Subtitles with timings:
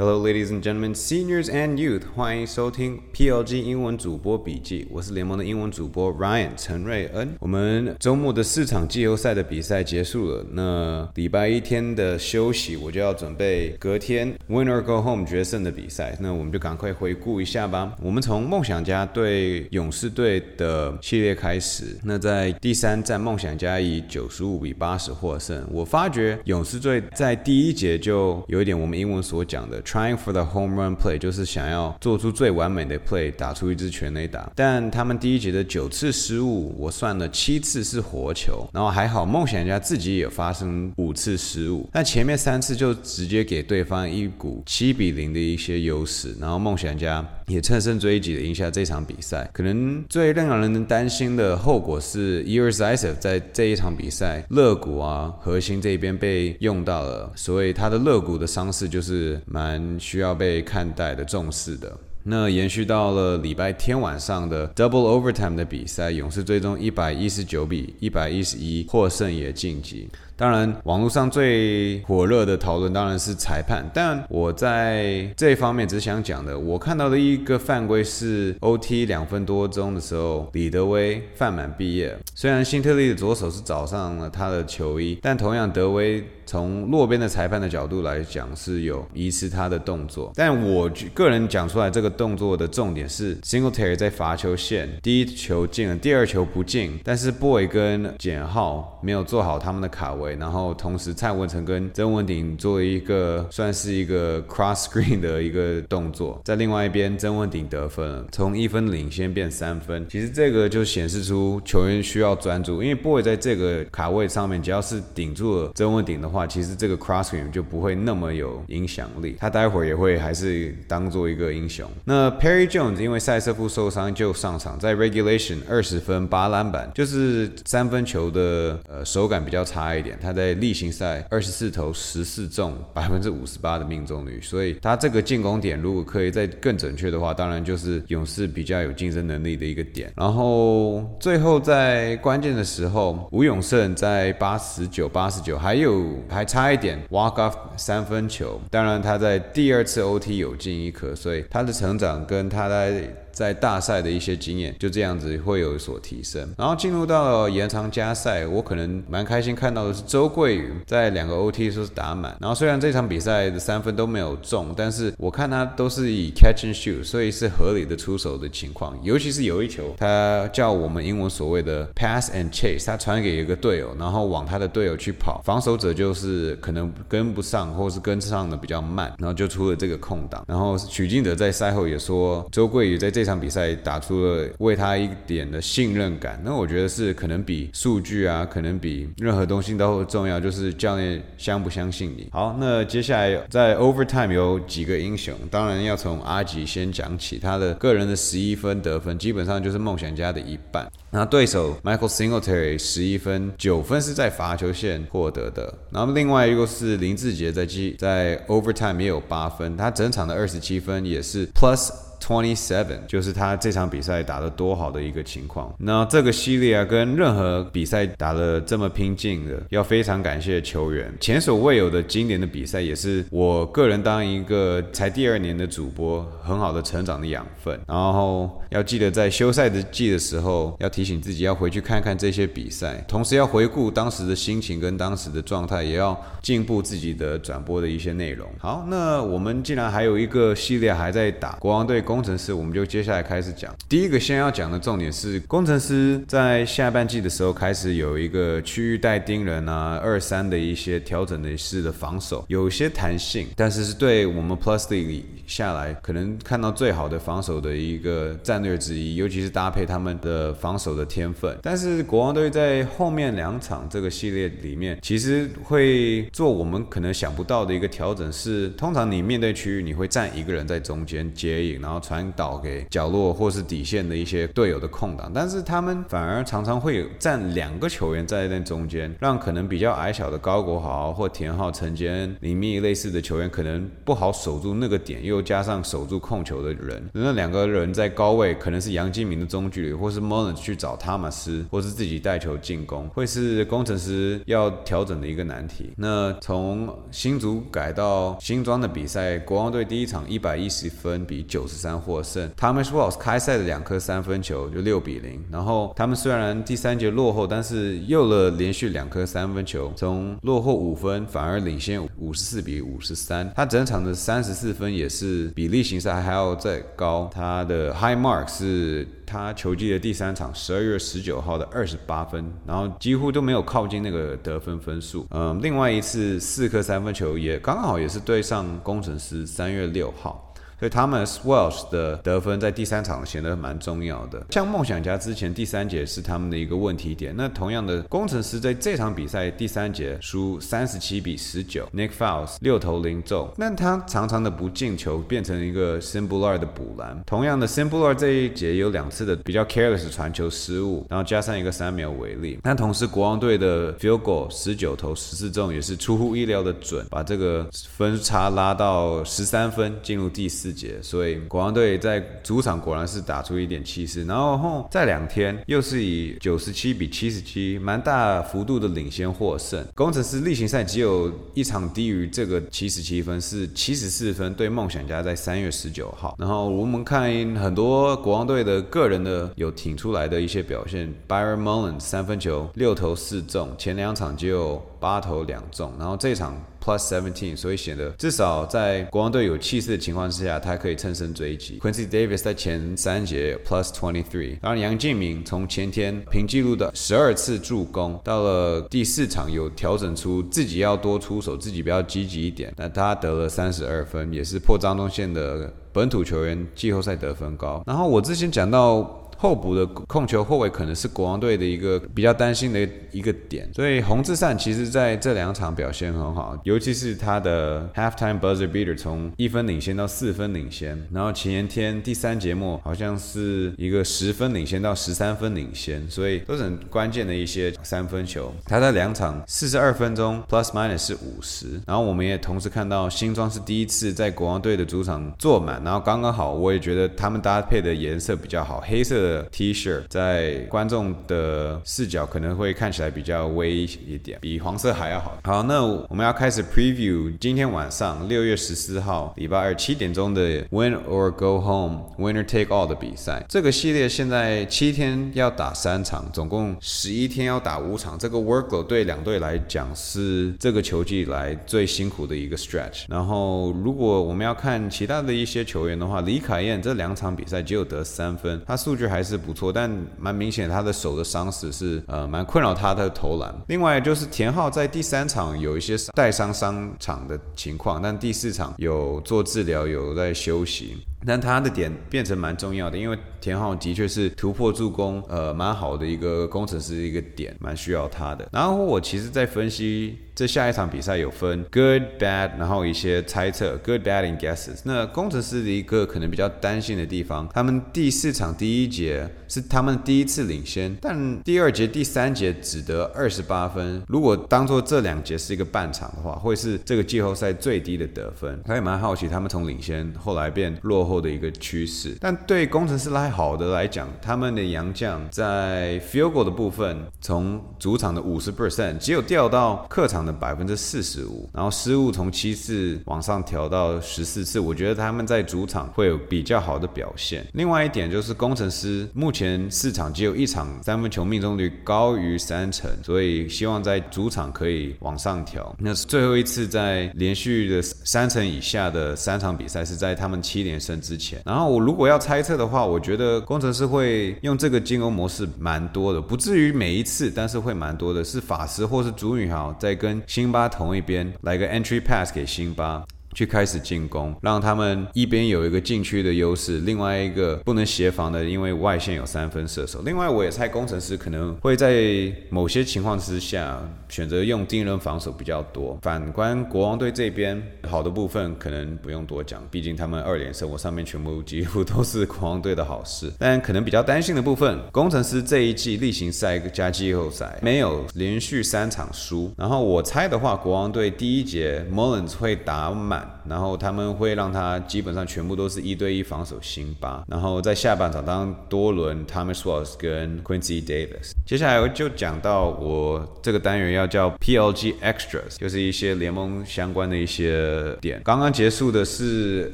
[0.00, 4.88] Hello, ladies and gentlemen, seniors and youth，欢迎收听 PLG 英文主播笔记。
[4.90, 7.34] 我是联盟的英文主播 Ryan 陈瑞恩。
[7.38, 16.16] 我们周末的四场季后赛的比赛结束了，那礼拜一天的休息，我就要准备隔天 Winner Go Home 决胜的比赛。
[16.18, 17.94] 那我们就赶快回顾一下吧。
[18.00, 21.98] 我们从梦想家对勇士队的系列开始。
[22.02, 25.62] 那在第三战，梦想家以九十五比八十获胜。
[25.70, 29.78] 我发觉勇士队在第一节就有一点我们英文所讲的。
[29.90, 34.48] Trying for the home run play 就是想要做出最完美的 play，打出一支全垒打。
[34.54, 49.50] 但他们第一节的九次失误，我算了七次是活球，然后还好梦想家自己也发生五次失误，但前面三次就直接给对方一股七比零的一些优势，然后梦想家也乘胜追击的赢下这场比赛。
[49.52, 59.79] 可能最让人担心的后果是 e r s i s e 在这一场比赛肋骨啊核心这边被用到了，所以他的肋骨的伤势就是蛮。
[59.98, 61.96] 需要被看待的、重视的。
[62.22, 70.06] 那延续到了礼拜天晚上的 Double Overtime 的比赛，勇士最终一百一十九比一百一十一获胜，也晋级。
[70.40, 82.16] 当然，网络上最火热的讨论当然是裁判，但我在这方面只想讲的，我看到的一个犯规是 OT 两分多钟的时候，李德威犯满毕业。
[82.34, 90.32] 虽然辛特利的左手是找上了他的球衣，但同样德威从落边的裁判的角度来讲是有疑似他的动作。
[90.34, 100.29] 但我个人讲出来这个动作的重点是 Singletary 在罚球线第一球进了，第二球不进，但是 Boy 跟简浩没有做好他们的卡位。
[100.38, 110.06] 然后同时，蔡文成跟曾文鼎做一个算是一个 cross screen 的一个动作，在另外一边，曾文鼎得分，从一分领先变三分。
[110.08, 119.36] 其实这个就显示出球员需要专注，因为 boy 在这个卡位上面，只要是顶住了曾文鼎的话，其实这个 cross screen 就不会那么有影响力。
[119.38, 121.88] 他待会儿也会还是当做一个英雄。
[122.04, 130.18] 那 Perry Jones 因为赛瑟夫受伤就上场，在 regulation 二十分八篮板，就是三分球的呃手感比较差一点。
[130.20, 140.12] 他在例行赛二十四投十四中，百分之五十八的命中率，所以他这个进攻点如果可以再更准确的话，当然就是勇士比较有竞争能力的一个点。
[140.16, 153.02] 然后最后在关键的时候，吴永胜在八十九八十九，还有还差一点 walk off 三分球，当然他在第二次 OT 有进一颗，所以他的成长跟他在。
[153.32, 183.19] 在大赛的一些经验就这样子会有所提升，然后进入到了延长加赛，我可能蛮开心看到的是周桂宇在两个 OT 说是打满，然后虽然这场比赛的三分都没有中，但是我看他都是以 catch and shoot，所以是合理的出手的情况，尤其是有一球，他叫我们英文所谓的 pass and chase，他传给一个队友，然后往他的队友去跑，防守者就是可能跟不上，或是跟上的比较慢，然后就出了这个空档，然后许晋哲在赛后也说周桂宇在这。
[183.20, 192.30] 这场比赛打出了为他一点的信任感，那我觉得是可能比数据啊，可能比任何东西都重要，就是教练相不相信你。
[192.32, 200.90] 好，那接下来在 overtime 有几个英雄，当然要从阿吉先讲起，他的个人的十一分得分基本上就是梦想家的一半。
[201.10, 211.90] 那对手 Michael Singletary 十一分九分是在罚球线获得的，然后另外一个是林志杰在基在 overtime 也有八分，他整场的二十七分也是 plus。
[212.20, 215.74] Twenty seven 就是他这场比赛打得多好的一个情况。
[215.78, 227.80] 那这个系列啊，跟任何比赛打得这么拼劲的，要非常感谢球员，前所未有的经典的比赛，也是我个人当一个才第二年的主播很好的成长的养分。
[227.88, 238.46] 然后要记得在休赛的季的时候，要提醒自己要回去看看这些比赛，同时要回顾当时的心情跟当时的状态，也要进步自己的转播的一些内容。
[238.58, 242.04] 好，那我们既然还有一个系列还在打国王队。
[242.10, 243.72] 工程师，我们就接下来开始讲。
[243.88, 261.56] 第一个先要讲的重点是，工程师在下半季的时候开始有一个区域带盯人啊、二三的一些调整的式的防守，有些弹性，但是是对我们 Plus 里下来可能看到最好的防守的一个战略之一，尤其是搭配他们的防守的天分。
[261.62, 271.99] 但是国王队在后面两场这个系列里面，其实会做我们可能想不到的一个调整，是通常你面对区域，你会站一个人在中间接应，然后。
[272.00, 295.90] 传导给角落或是底线的一些队友的空档，但是他们反而常常会有站两个球员在那中间，让可能比较矮小的高国豪或田浩、陈坚、林密类似的球员可能不好守住那个点，又加上守住控球的人，那两个人在高位可能是杨金明的中距离，或是 m o l l e n 去找塔马斯，或是自己带球进攻，会是工程师要调整的一个难题。
[295.96, 319.08] 那从新竹改到新庄的比赛，国王队第一场一百一十分比九十三获胜，Thomas Wells 开赛的两颗三分球就六比零，然后他们虽然第三节落后，但是又了连续两颗三分球，从落后五分反而领先五十四比五十三，他整场的三十四分也是比例形赛还要再高，他的 High Mark 是。
[319.32, 325.24] 他球季的第三场，十二月十九号的二十八分，然后几乎都没有靠近那个得分分数。
[325.30, 330.49] 嗯，另外一次四颗三分球也刚好也是对上工程师，三月六号。
[330.80, 334.42] 所以 Thomas Welsh 的得分在第三场显得蛮重要的。
[334.48, 337.34] 像梦想家之前第三节是他们的一个问题点。
[337.36, 343.52] 那同样的，工程师在这场比赛第三节输三十七比十九，Nick Fouls 六投零中。
[343.58, 347.22] 那他常常的不进球变成一个 Simbular 的补篮。
[347.26, 352.58] 同样的，Simbular 这一节有两次的比较 careless 传球失误，然后加上一个三秒违例。
[352.62, 360.69] 那同时国王队的 Field Goal 十九投十四中也是出乎意料的准，把这个分差拉到十三分，进入第四。
[360.72, 369.84] 节，所以国王队在主场果然是打出一点气势，然后后在两天又是以九十七比七十七，蛮大幅度的领先获胜。
[369.94, 376.34] 工程师例行赛只有一场低于这个七十七分，是七十四分对梦想家在三月十九号。
[376.38, 386.60] 然后我们看很多国王队的个人的有挺出来的一些表现，Byron Mullins 三分球六投四中，前两场只有八投两中，然后这场。
[386.82, 391.78] Plus seventeen，所以显得至少在国王队有气势的情况之下，他可以乘胜追击。
[391.78, 407.82] Quincy Davis 在前三节 Plus twenty three，当然杨敬明从前天平记录的十二次助攻，到了第四场有调整出自己要多出手，自己比较积极一点，那他得了三十二分，也是破张东宪的本土球员季后赛得分高。
[407.86, 409.19] 然后我之前讲到。
[409.42, 428.52] 候补的控球后卫可能是国王队的一个比较担心的一个点，所以洪志善其实在这两场表现很好，尤其是他的 halftime buzzer beater 从一分领先到四分领先，然后前天第三节末好像是一个十分领先到十三分领先，所以都是很关键的一些三分球。
[428.66, 439.29] 他在两场四十二分钟 plus minus 是五十，然后我们也同时看到新庄是第一次在国王队的主场坐满，然后刚刚好，我也觉得他们搭配的颜色比较好，黑色的。
[439.52, 445.38] T 恤在观众的视角可能会看起来比较微一点，比黄色还要好。
[445.44, 453.44] 好，那我们要开始 preview 今天晚上六月十四号礼拜二七点钟的 Win or Go Home Winner Take All 的比赛。
[453.48, 458.18] 这个系列现在七天要打三场，总共十一天要打五场。
[458.18, 463.04] 这个 workload 对两队来讲是这个球季来最辛苦的一个 stretch。
[463.08, 469.19] 然后如果我们要看其他的一些球员的话，李凯燕这两场比赛只有得三分，他数据还。
[469.20, 473.54] 还是不错，但蛮明显，他的手的伤势是呃蛮困扰他的投篮。
[473.68, 481.06] 另外就是田浩在第三场有一些带伤伤场的情况，但第四场有做治疗，有在休息。
[481.26, 488.48] 但他的点变成蛮重要的，因为田浩的确是突破助攻，呃，蛮好的一个工程师一个点，蛮需要他的。
[488.52, 494.80] 然后我其实，在分析这下一场比赛有分 good bad，然后一些猜测 good bad and guesses。
[494.84, 504.02] 那工程师的一个可能比较担心的地方，他们第四场第一节是他们第一次领先，但第二节、第三节只得二十八分。
[504.08, 508.58] 如果当做这两节是一个半场的话，会是这个季后赛最低的得分。
[508.64, 511.09] 他也蛮好奇，他们从领先后来变落。
[511.10, 527.44] 后的一个趋势，但对工程师来好的来讲，他们的洋将在 field goal 的部分，从主场的五十 percent 只有掉到客场的百分之四十五，然后失误从七次往上调到十四次，我觉得他们在主场会有比较好的表现。
[527.54, 535.74] 另外一点就是工程师目前四场只有一场三分球命中率高于三成，所以希望在主场可以往上调。
[535.80, 540.99] 那是最后一次在连续的三成以下的三场比赛是在他们七连胜。
[541.00, 553.04] 之前，然后我如果要猜测的话，我觉得工程师会用这个金融模式蛮多的，不至于每一次，但是会蛮多的，是法师或是主女豪在跟辛巴同一边来个 entry pass 给辛巴。
[553.34, 560.02] 去开始进攻，让他们一边有一个禁区的优势，另外一个不能协防的，因为外线有三分射手。
[560.04, 565.98] 另外，我也猜工程师可能会在某些情况之下选择用盯人防守比较多。
[566.02, 573.32] 反观国王队这边，好的部分可能不用多讲，毕竟他们二连胜，我上面全部几乎都是国王队的好事。
[573.38, 579.52] 但可能比较担心的部分，工程师这一季例行赛加季后赛没有连续三场输。
[579.56, 583.19] 然后我猜的话，国王队第一节 Mullins 会打满。
[583.20, 583.39] God.
[583.50, 591.32] 然后他们会让他基本上全部都是一对一防守辛巴，然后在下半场当多伦 Thomas Walls 跟 Quincy Davis。
[591.44, 598.22] 接下来我就讲到我这个单元要叫 PLG Extras，就是一些联盟相关的一些点。
[598.24, 599.72] 刚刚结束的是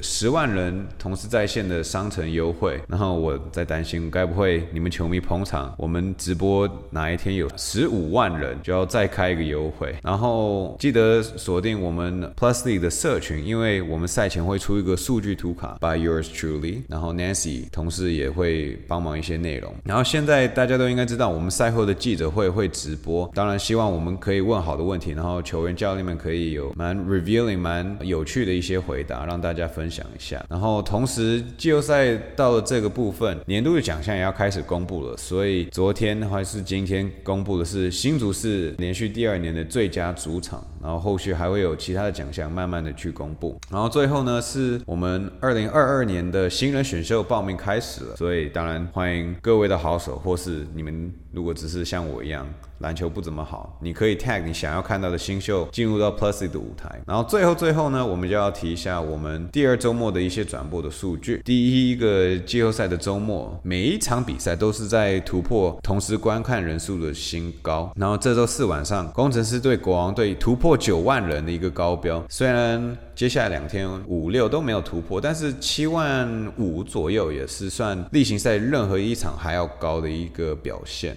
[0.00, 13.44] 十万人同时在线的商城优惠，然后我在担心该不会你们球迷捧场，我们直播哪一天有十五万人就要再开一个优惠，然后记得锁定我们 Plusly 的社群。
[13.44, 19.74] 因为因为我们赛前会出一个数据图卡，by yours truly，然后 Nancy 同事也会帮忙一些内容。
[19.84, 30.44] 然后现在大家都应该知道，我们赛后的记者会会直播，当然希望我们可以问好的问题，然后球员教练们可以有蛮 revealing 蛮有趣的一些回答，让大家分享一下。
[30.50, 40.62] 然后同时季后赛到了这个部分，年度的奖项也要开始公布了，所以昨天还是今天公布的是新竹是连续第二年的最佳主场。
[40.84, 43.58] 然后后续还会有其他的奖项，慢慢的去公布。
[43.70, 52.46] 然后最后呢，是我们二零二二年的新人选秀报名开始了，所以当然欢迎各位的好手，或是你们如果只是像我一样。
[52.78, 57.00] 篮球不怎么好，你可以 tag 你想要看到的新秀进入到 Plusy 的舞台。
[57.06, 61.40] 然后最后最后呢，我们就要提一下我们第二周末的一些转播的数据。
[61.44, 67.92] 第一个季后赛的周末，每一场比赛都是在突破同时观看人数的新高。
[67.96, 72.22] 然后这周四晚上，工程师队国王队突破九万人的一个高标。
[72.28, 81.16] 虽然接下来两天五六都没有突破，但是七万五左右也是算例行赛任何一场还要高的一个表现。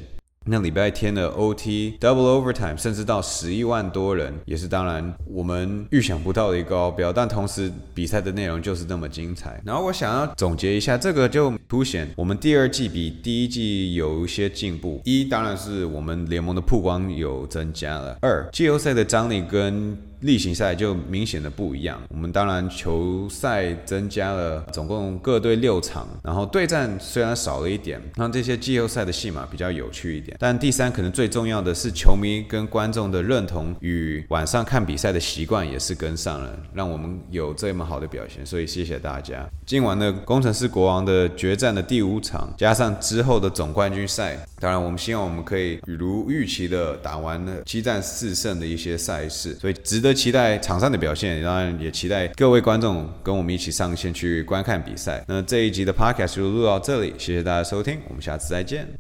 [0.50, 7.12] 那礼拜天的 OT Double Overtime，甚至到十一万多人，也是当然我们预想不到的一个高标。
[7.12, 9.62] 但同时比赛的内容就是那么精彩。
[9.66, 15.02] 然后我想要总结一下，这个就凸显我们第二季比第一季有一些进步。
[15.04, 18.18] 一当然是我们联盟的曝光有增加了。
[18.22, 22.02] 二季后赛的张力跟例行赛就明显的不一样。
[22.10, 30.36] 我们当然球赛增加了，总共各队六场，然后对战虽然少了一点，让这些季后赛的戏码比较有趣一点。
[30.40, 38.46] 但第三，可能最重要的是球迷跟观众的认同与晚上看比赛的习惯也是跟上了，让我们有这么好的表现。
[38.46, 39.48] 所以谢谢大家。
[39.66, 50.18] 今晚的工程师国王的决战的第五场，加上之后的总冠军赛，当然我们希望我们可以如预期的打完了七战四胜的一些赛事，所以值得。
[50.18, 55.24] 期待场上的表现，当然也期待各位观众跟我们一起上线去观看比赛。
[55.28, 58.88] 那这一集的 podcast 就录到这里，谢谢大家收听，我们下次再见。